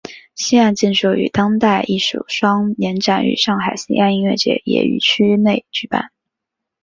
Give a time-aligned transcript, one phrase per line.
[0.33, 6.09] 西岸建筑与当代艺术双年展与上海西岸音乐节也于区内举办。